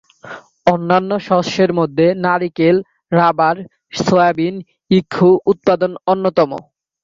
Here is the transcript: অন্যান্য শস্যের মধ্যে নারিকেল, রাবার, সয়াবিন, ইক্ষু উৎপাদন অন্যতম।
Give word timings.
অন্যান্য 0.67 1.11
শস্যের 1.27 1.71
মধ্যে 1.79 2.05
নারিকেল, 2.25 2.75
রাবার, 3.11 3.57
সয়াবিন, 3.99 4.55
ইক্ষু 4.91 5.29
উৎপাদন 5.51 5.91
অন্যতম। 6.11 6.51